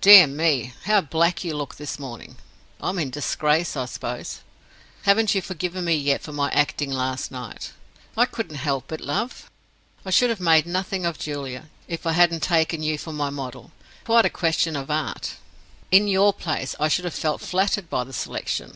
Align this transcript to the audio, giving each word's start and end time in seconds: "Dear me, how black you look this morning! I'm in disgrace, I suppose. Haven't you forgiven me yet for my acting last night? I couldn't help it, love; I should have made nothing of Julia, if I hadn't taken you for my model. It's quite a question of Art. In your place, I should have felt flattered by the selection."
"Dear 0.00 0.26
me, 0.26 0.72
how 0.86 1.02
black 1.02 1.44
you 1.44 1.54
look 1.54 1.74
this 1.74 1.98
morning! 1.98 2.38
I'm 2.80 2.98
in 2.98 3.10
disgrace, 3.10 3.76
I 3.76 3.84
suppose. 3.84 4.40
Haven't 5.02 5.34
you 5.34 5.42
forgiven 5.42 5.84
me 5.84 5.94
yet 5.94 6.22
for 6.22 6.32
my 6.32 6.50
acting 6.52 6.90
last 6.90 7.30
night? 7.30 7.72
I 8.16 8.24
couldn't 8.24 8.56
help 8.56 8.90
it, 8.92 9.02
love; 9.02 9.50
I 10.06 10.10
should 10.10 10.30
have 10.30 10.40
made 10.40 10.64
nothing 10.64 11.04
of 11.04 11.18
Julia, 11.18 11.68
if 11.86 12.06
I 12.06 12.12
hadn't 12.12 12.42
taken 12.42 12.82
you 12.82 12.96
for 12.96 13.12
my 13.12 13.28
model. 13.28 13.70
It's 13.98 14.06
quite 14.06 14.24
a 14.24 14.30
question 14.30 14.74
of 14.74 14.90
Art. 14.90 15.34
In 15.90 16.08
your 16.08 16.32
place, 16.32 16.74
I 16.80 16.88
should 16.88 17.04
have 17.04 17.12
felt 17.14 17.42
flattered 17.42 17.90
by 17.90 18.04
the 18.04 18.14
selection." 18.14 18.74